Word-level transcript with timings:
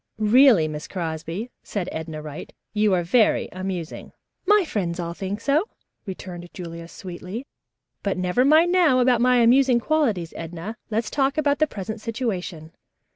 "Really, 0.17 0.67
Miss 0.67 0.87
Crosby," 0.87 1.51
said 1.61 1.87
Edna 1.91 2.23
Wright, 2.23 2.51
"you 2.73 2.91
are 2.95 3.03
very 3.03 3.47
amusing." 3.51 4.13
"My 4.47 4.65
friends 4.65 4.99
all 4.99 5.13
think 5.13 5.39
so," 5.39 5.69
returned 6.07 6.49
Julia 6.55 6.87
sweetly, 6.87 7.45
"but 8.01 8.17
never 8.17 8.43
mind 8.43 8.71
now 8.71 8.99
about 8.99 9.21
my 9.21 9.37
amusing 9.37 9.79
qualities, 9.79 10.33
Edna. 10.35 10.75
Let's 10.89 11.11
talk 11.11 11.37
about 11.37 11.59
the 11.59 11.67
present 11.67 12.01
situation." 12.01 12.71